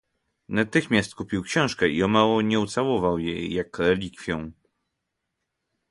[0.49, 4.51] "Natychmiast kupił książkę i omało nie ucałował jej jak relikwią."